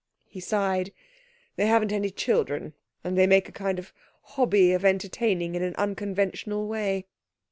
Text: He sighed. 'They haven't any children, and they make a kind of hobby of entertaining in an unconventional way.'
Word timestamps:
He 0.25 0.39
sighed. 0.39 0.93
'They 1.57 1.67
haven't 1.67 1.91
any 1.91 2.09
children, 2.09 2.73
and 3.03 3.15
they 3.15 3.27
make 3.27 3.47
a 3.47 3.51
kind 3.51 3.77
of 3.77 3.93
hobby 4.23 4.73
of 4.73 4.83
entertaining 4.83 5.53
in 5.53 5.61
an 5.61 5.75
unconventional 5.75 6.67
way.' 6.67 7.05